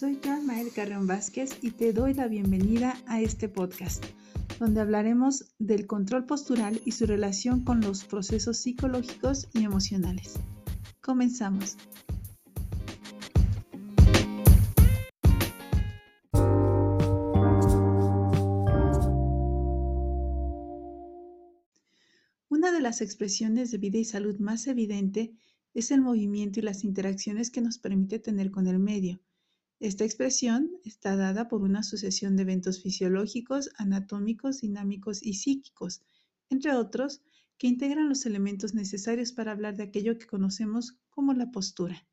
[0.00, 4.02] soy Joan Mael Carrión Vázquez y te doy la bienvenida a este podcast,
[4.58, 10.36] donde hablaremos del control postural y su relación con los procesos psicológicos y emocionales.
[11.02, 11.76] Comenzamos.
[22.48, 25.34] Una de las expresiones de vida y salud más evidente
[25.74, 29.20] es el movimiento y las interacciones que nos permite tener con el medio.
[29.80, 36.02] Esta expresión está dada por una sucesión de eventos fisiológicos, anatómicos, dinámicos y psíquicos,
[36.50, 37.22] entre otros,
[37.56, 42.06] que integran los elementos necesarios para hablar de aquello que conocemos como la postura,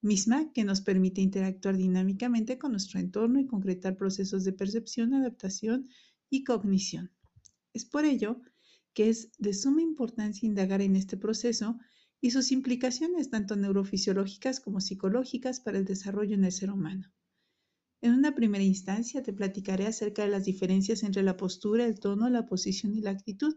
[0.00, 5.90] misma que nos permite interactuar dinámicamente con nuestro entorno y concretar procesos de percepción, adaptación
[6.30, 7.10] y cognición.
[7.74, 8.40] Es por ello
[8.94, 11.78] que es de suma importancia indagar en este proceso
[12.20, 17.12] y sus implicaciones tanto neurofisiológicas como psicológicas para el desarrollo en el ser humano.
[18.02, 22.28] En una primera instancia te platicaré acerca de las diferencias entre la postura, el tono,
[22.28, 23.54] la posición y la actitud,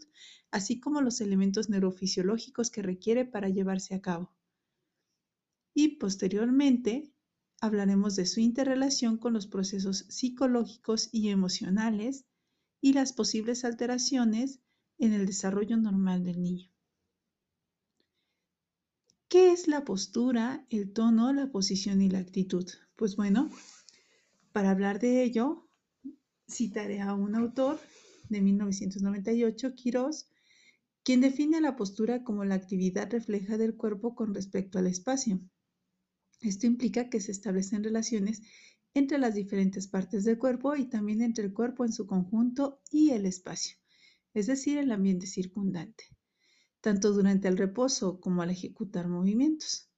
[0.50, 4.34] así como los elementos neurofisiológicos que requiere para llevarse a cabo.
[5.73, 7.14] Y posteriormente
[7.62, 12.26] hablaremos de su interrelación con los procesos psicológicos y emocionales
[12.82, 14.62] y las posibles alteraciones
[14.98, 16.72] en el desarrollo normal del niño.
[19.30, 22.68] ¿Qué es la postura, el tono, la posición y la actitud?
[22.96, 23.52] Pues bueno,
[24.52, 25.70] para hablar de ello,
[26.50, 27.80] citaré a un autor
[28.28, 30.32] de 1998, Quirós,
[31.04, 35.40] quien define la postura como la actividad refleja del cuerpo con respecto al espacio.
[36.42, 38.42] Esto implica que se establecen relaciones
[38.96, 43.12] entre las diferentes partes del cuerpo y también entre el cuerpo en su conjunto y
[43.12, 43.78] el espacio,
[44.34, 46.06] es decir, el ambiente circundante
[46.82, 49.90] tanto durante el reposo como al ejecutar movimientos.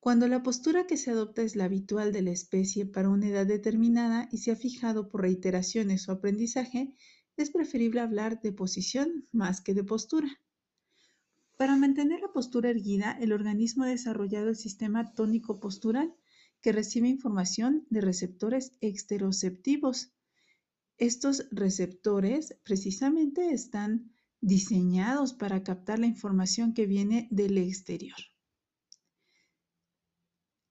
[0.00, 3.46] Cuando la postura que se adopta es la habitual de la especie para una edad
[3.46, 6.94] determinada y se ha fijado por reiteraciones o aprendizaje,
[7.36, 10.28] es preferible hablar de posición más que de postura.
[11.58, 16.14] Para mantener la postura erguida, el organismo ha desarrollado el sistema tónico postural,
[16.62, 20.12] que recibe información de receptores exteroceptivos.
[20.96, 24.10] Estos receptores precisamente están
[24.40, 28.16] diseñados para captar la información que viene del exterior.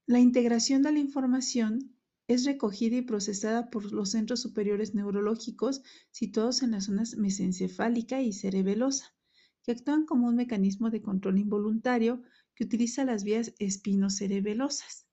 [0.05, 1.95] La integración de la información
[2.27, 5.81] es recogida y procesada por los centros superiores neurológicos
[6.11, 9.15] situados en las zonas mesencefálica y cerebelosa,
[9.63, 12.21] que actúan como un mecanismo de control involuntario
[12.55, 15.07] que utiliza las vías espinocerebelosas.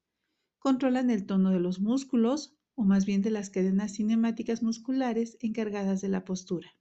[0.58, 6.02] Controlan el tono de los músculos, o más bien de las cadenas cinemáticas musculares encargadas
[6.02, 6.75] de la postura.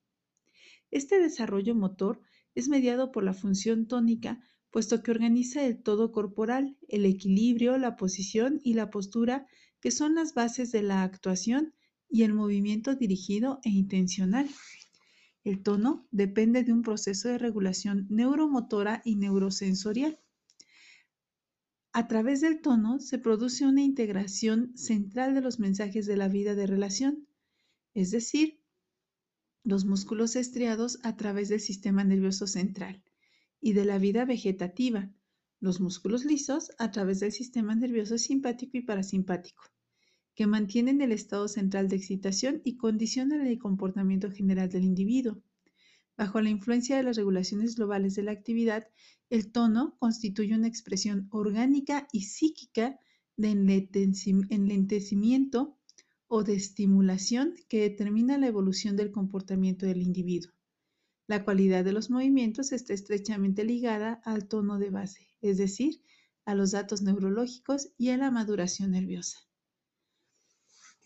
[0.91, 2.22] Este desarrollo motor
[2.53, 4.41] es mediado por la función tónica,
[4.72, 9.47] puesto que organiza el todo corporal, el equilibrio, la posición y la postura,
[9.79, 11.74] que son las bases de la actuación
[12.09, 14.50] y el movimiento dirigido e intencional.
[15.44, 20.19] El tono depende de un proceso de regulación neuromotora y neurosensorial.
[21.94, 26.56] A través del tono se produce una integración central de los mensajes de la vida
[26.56, 27.28] de relación,
[27.94, 28.59] es decir,
[29.65, 33.01] los músculos estriados a través del sistema nervioso central
[33.59, 35.11] y de la vida vegetativa,
[35.59, 39.63] los músculos lisos a través del sistema nervioso simpático y parasimpático,
[40.35, 45.41] que mantienen el estado central de excitación y condicionan el comportamiento general del individuo.
[46.15, 48.85] Bajo la influencia de las regulaciones globales de la actividad,
[49.31, 52.99] el tono constituye una expresión orgánica y psíquica
[53.35, 55.75] de enlentecimiento
[56.28, 60.52] o de estimulación que determina la evolución del comportamiento del individuo.
[61.28, 66.02] La cualidad de los movimientos está estrechamente ligada al tono de base, es decir,
[66.46, 69.40] a los datos neurológicos y a la maduración nerviosa.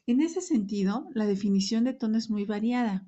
[0.05, 3.07] En ese sentido, la definición de tono es muy variada,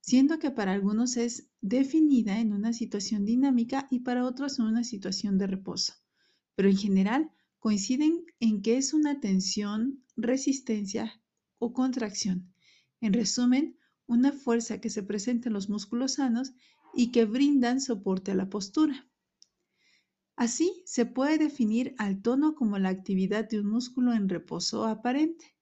[0.00, 4.84] siendo que para algunos es definida en una situación dinámica y para otros en una
[4.84, 5.94] situación de reposo,
[6.54, 11.20] pero en general coinciden en que es una tensión, resistencia,
[11.58, 12.52] o contracción.
[13.00, 13.76] En resumen,
[14.06, 16.52] una fuerza que se presenta en los músculos sanos
[16.94, 19.06] y que brindan soporte a la postura.
[20.36, 25.56] Así, se puede definir al tono como la actividad de un músculo en reposo aparente.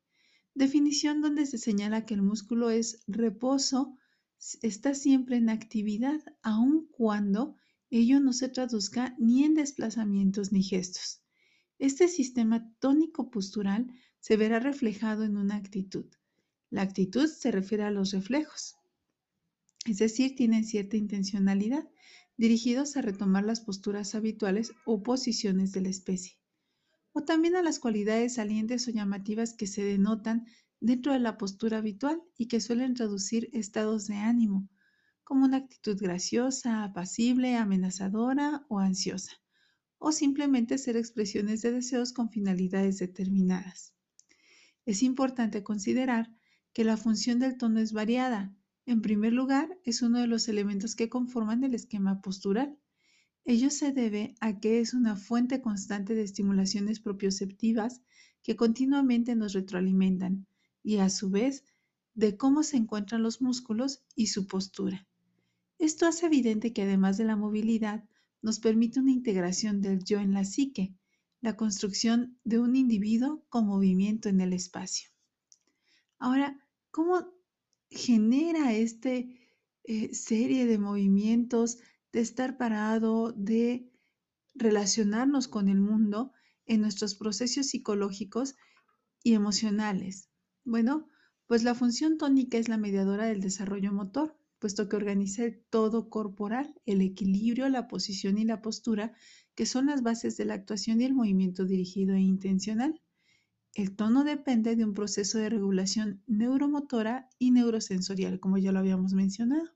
[0.55, 3.97] Definición donde se señala que el músculo es reposo,
[4.63, 7.57] está siempre en actividad, aun cuando
[7.91, 11.23] ello no se traduzca ni en desplazamientos ni gestos.
[11.79, 13.87] Este sistema tónico postural
[14.25, 16.07] se verá reflejado en una actitud.
[16.71, 18.75] La actitud se refiere a los reflejos,
[19.85, 21.87] es decir, tienen cierta intencionalidad,
[22.39, 26.39] dirigidos a retomar las posturas habituales o posiciones de la especie.
[27.13, 30.47] o también a las cualidades salientes o llamativas que se denotan
[30.81, 34.71] dentro de la postura habitual y que suelen traducir estados de ánimo,
[35.23, 39.33] como una actitud graciosa, apacible, amenazadora o ansiosa,
[39.99, 43.94] o simplemente ser expresiones de deseos con finalidades determinadas.
[44.87, 46.31] Es importante considerar
[46.73, 48.55] que la función del tono es variada.
[48.87, 52.79] En primer lugar, es uno de los elementos que conforman el esquema postural.
[53.45, 58.03] Ello se debe a que es una fuente constante de estimulaciones propioceptivas
[58.43, 60.47] que continuamente nos retroalimentan
[60.83, 61.65] y a su vez
[62.15, 65.07] de cómo se encuentran los músculos y su postura.
[65.79, 68.05] Esto hace evidente que además de la movilidad,
[68.43, 70.95] nos permite una integración del yo en la psique,
[71.45, 75.11] la construcción de un individuo con movimiento en el espacio.
[76.19, 76.59] Ahora,
[76.91, 77.35] ¿cómo
[77.91, 79.39] genera este
[79.85, 81.81] eh, serie de movimientos
[82.15, 83.93] de estar parado, de
[84.55, 86.33] relacionarnos con el mundo
[86.65, 88.55] en nuestros procesos psicológicos
[89.23, 90.31] y emocionales.
[90.65, 91.11] Bueno,
[91.47, 96.09] pues la función tónica es la mediadora del desarrollo motor, puesto que organiza el todo
[96.09, 99.13] corporal, el equilibrio, la posición y la postura,
[99.55, 103.01] que son las bases de la actuación y el movimiento dirigido e intencional.
[103.75, 109.13] El tono depende de un proceso de regulación neuromotora y neurosensorial, como ya lo habíamos
[109.13, 109.71] mencionado.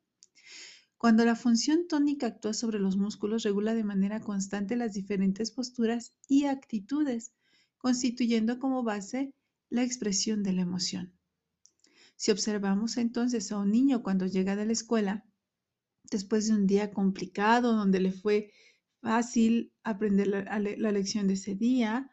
[0.96, 6.12] Cuando la función tónica actúa sobre los músculos, regula de manera constante las diferentes posturas
[6.28, 7.32] y actitudes,
[7.78, 9.32] constituyendo como base
[9.70, 11.12] la expresión de la emoción.
[12.16, 15.25] Si observamos entonces a un niño cuando llega de la escuela,
[16.10, 18.50] después de un día complicado, donde le fue
[19.00, 20.59] fácil aprender la,
[20.93, 22.11] lección de ese día,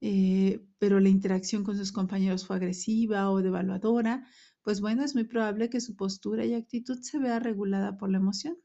[0.00, 4.26] eh, pero la interacción con sus compañeros fue agresiva o devaluadora,
[4.62, 8.18] pues bueno, es muy probable que su postura y actitud se vea regulada por la
[8.18, 8.56] emoción.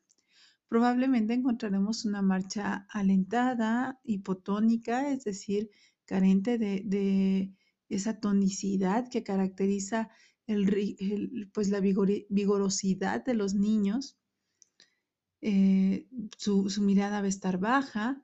[0.68, 5.70] Probablemente encontraremos una marcha alentada, hipotónica, es decir,
[6.06, 7.54] carente de,
[7.90, 10.10] esa tonicidad que caracteriza
[11.54, 14.18] pues la vigorosidad de los niños.
[15.46, 16.08] Eh,
[16.38, 18.24] su, mirada va a estar baja,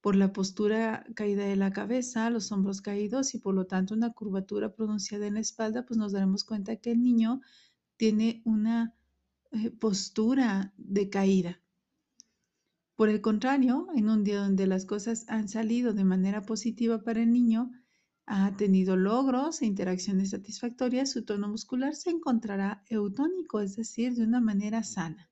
[0.00, 4.12] por la postura caída de la cabeza, los hombros caídos y por lo tanto una
[4.12, 7.40] curvatura pronunciada en la espalda, pues nos daremos cuenta que el niño
[7.96, 8.94] tiene una
[9.50, 11.60] eh, postura de caída.
[12.94, 17.20] Por el contrario, en un día donde las cosas han salido de manera positiva para
[17.20, 17.72] el niño,
[18.26, 24.22] ha tenido logros e interacciones satisfactorias, su tono muscular se encontrará eutónico, es decir, de
[24.22, 25.29] una manera sana.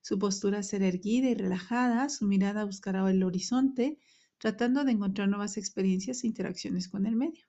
[0.00, 3.98] Su postura será erguida y relajada, su mirada buscará el horizonte,
[4.38, 7.44] tratando de encontrar nuevas experiencias e interacciones con el medio.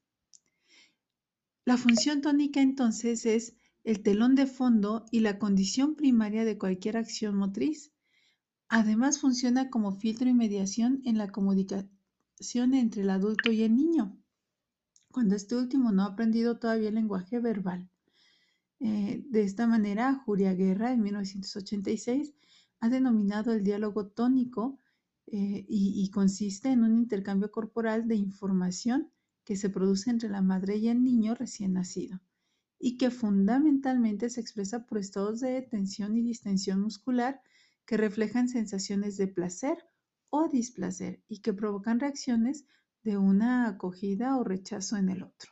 [1.63, 6.98] La función tónica entonces es el telón de fondo y la condición primaria de cualquier
[6.98, 7.92] acción motriz.
[8.68, 14.18] Además funciona como filtro y mediación en la comunicación entre el adulto y el niño,
[15.12, 17.90] cuando este último no ha aprendido todavía el lenguaje verbal.
[18.83, 22.33] Eh, de esta manera, Julia Guerra, en 1986,
[22.80, 24.80] ha denominado el diálogo tónico
[25.28, 29.12] eh, y, consiste en un intercambio corporal de información
[29.45, 32.19] que se produce entre la madre y el niño recién nacido
[32.80, 37.39] y que fundamentalmente se expresa por estados de tensión y distensión muscular
[37.86, 39.77] que reflejan sensaciones de placer
[40.31, 42.65] o displacer y que provocan reacciones
[43.03, 45.51] de una acogida o rechazo en el otro.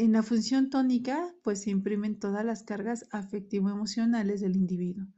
[0.00, 5.08] En la función tónica, pues se imprimen todas las cargas afectivo-emocionales del individuo,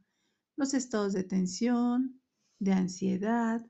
[0.55, 2.19] los estados de tensión,
[2.57, 3.63] de ansiedad,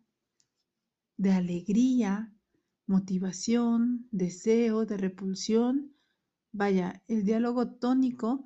[1.18, 2.34] de alegría,
[2.88, 5.94] motivación, deseo, de repulsión.
[6.54, 8.46] Vaya, el diálogo tónico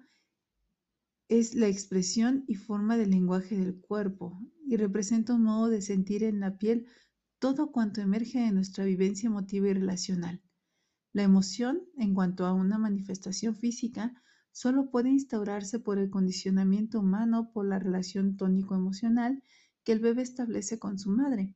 [1.27, 6.23] es la expresión y forma del lenguaje del cuerpo y representa un modo de sentir
[6.23, 6.87] en la piel
[7.37, 10.41] todo cuanto emerge de nuestra vivencia emotiva y relacional.
[11.15, 17.51] La emoción, en cuanto a una manifestación física, solo puede instaurarse por el condicionamiento humano
[17.53, 19.41] por la relación tónico-emocional
[19.85, 21.55] que el bebé establece con su madre,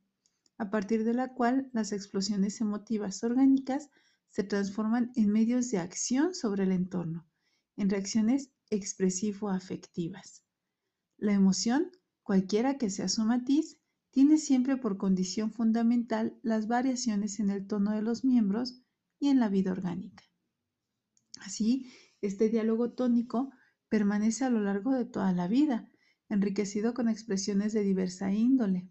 [0.56, 3.90] a partir de la cual las explosiones emotivas orgánicas
[4.30, 7.26] se transforman en medios de acción sobre el entorno,
[7.76, 10.42] en reacciones expresivo-afectivas.
[11.18, 11.90] La emoción,
[12.22, 13.76] cualquiera que sea su matiz,
[14.10, 18.80] tiene siempre por condición fundamental las variaciones en el tono de los miembros
[19.20, 20.24] y en la vida orgánica.
[21.40, 23.52] Así, este diálogo tónico
[23.88, 25.88] permanece a lo largo de toda la vida,
[26.28, 28.88] enriquecido con expresiones de diversa índole.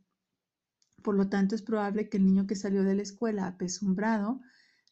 [1.04, 4.42] Por lo tanto, es probable que el niño que salió de la escuela apesumbrado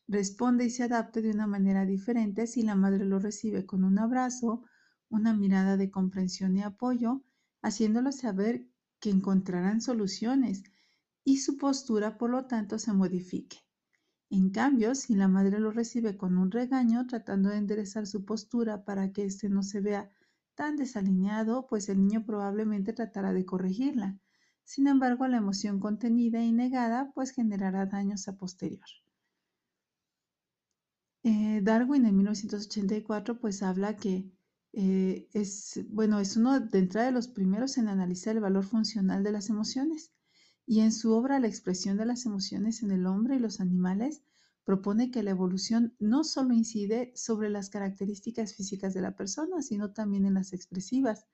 [0.07, 3.99] responda y se adapte de una manera diferente si la madre lo recibe con un
[3.99, 4.63] abrazo,
[5.09, 7.23] una mirada de comprensión y apoyo,
[7.61, 8.65] haciéndolo saber
[8.99, 10.63] que encontrarán soluciones
[11.23, 13.66] y su postura, por lo tanto, se modifique.
[14.29, 18.83] En cambio, si la madre lo recibe con un regaño, tratando de enderezar su postura
[18.83, 20.11] para que éste no se vea
[20.55, 24.17] tan desalineado, pues el niño probablemente tratará de corregirla.
[24.65, 28.85] Sin embargo, la emoción contenida y negada pues generará daños a posterior.
[31.23, 34.29] Eh, Darwin en 1984 pues habla que
[34.73, 39.31] eh, es, bueno, es uno de de los primeros en analizar el valor funcional de
[39.31, 40.11] las emociones
[40.67, 44.21] y en su obra La expresión de las emociones en el hombre y los animales
[44.65, 49.93] propone que la evolución no solo incide sobre las características físicas de la persona, sino
[49.93, 51.25] también en las expresivas.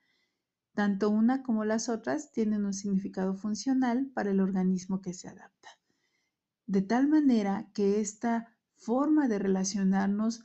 [0.72, 5.68] Tanto una como las otras tienen un significado funcional para el organismo que se adapta.
[6.66, 10.44] De tal manera que esta forma de relacionarnos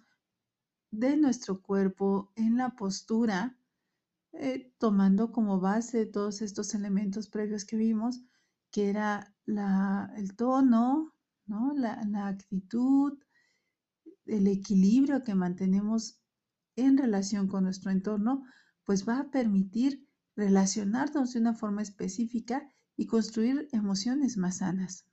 [0.90, 3.56] de nuestro cuerpo en la postura,
[4.34, 8.24] eh, tomando como base todos estos elementos previos que vimos,
[8.72, 11.14] que era el tono,
[11.46, 11.74] ¿no?
[11.74, 13.18] la, la actitud,
[14.26, 16.20] el equilibrio que mantenemos
[16.76, 18.44] en relación con nuestro entorno,
[18.84, 25.06] pues va a permitir relacionarnos de una forma específica y construir emociones más sanas.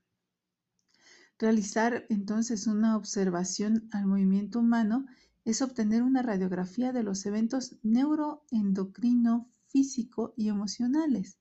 [1.38, 5.06] Realizar entonces una observación al movimiento humano
[5.44, 11.38] es obtener una radiografía de los eventos neuroendocrino, físico y emocionales.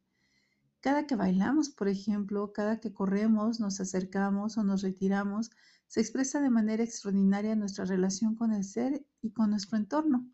[0.86, 5.50] Cada que bailamos, por ejemplo, cada que corremos, nos acercamos o nos retiramos,
[5.88, 10.30] se expresa de manera extraordinaria nuestra relación con el ser y con nuestro entorno.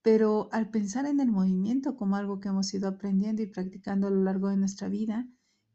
[0.00, 4.10] Pero al pensar en el movimiento como algo que hemos ido aprendiendo y practicando a
[4.10, 5.28] lo largo de nuestra vida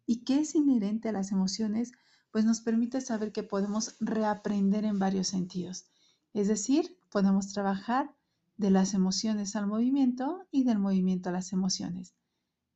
[0.08, 1.92] y que es inherente a las emociones,
[2.32, 5.86] pues nos permite saber que podemos reaprender en varios sentidos.
[6.34, 8.16] Es decir, podemos trabajar
[8.58, 12.16] de las emociones al movimiento y del movimiento a las emociones.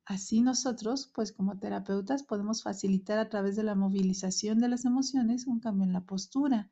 [0.08, 5.46] Así nosotros, pues como terapeutas, podemos facilitar a través de la movilización de las emociones
[5.46, 6.70] un cambio en la postura.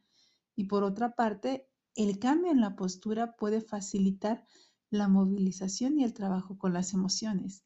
[0.54, 4.46] Y por otra parte, el cambio en la postura puede facilitar
[4.88, 7.62] la movilización y el trabajo con las emociones.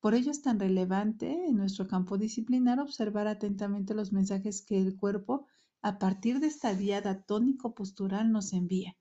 [0.00, 4.96] Por ello es tan relevante en nuestro campo disciplinar observar atentamente los mensajes que el
[4.96, 5.46] cuerpo,
[5.82, 8.96] a partir de esta diada tónico-postural, nos envía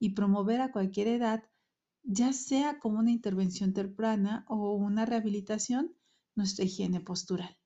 [0.00, 1.44] y promover a cualquier edad
[2.06, 5.94] ya sea como una intervención temprana o una rehabilitación,
[6.36, 7.56] nuestra higiene postural.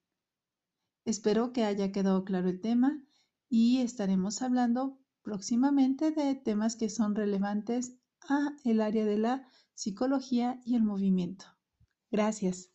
[1.05, 3.03] Espero que haya quedado claro el tema
[3.49, 10.59] y estaremos hablando próximamente de temas que son relevantes a el área de la psicología
[10.65, 11.45] y el movimiento.
[12.11, 12.70] Gracias.